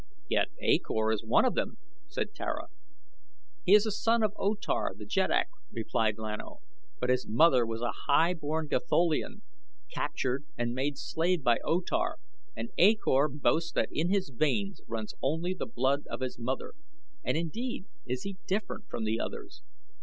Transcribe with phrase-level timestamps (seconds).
[0.27, 2.69] "Yet A Kor is one of them," said Tara.
[3.63, 6.61] "He is a son of O Tar, the jeddak," replied Lan O;
[6.99, 9.43] "but his mother was a high born Gatholian,
[9.93, 12.17] captured and made slave by O Tar,
[12.55, 16.73] and A Kor boasts that in his veins runs only the blood of his mother,
[17.23, 19.61] and indeed is he different from the others.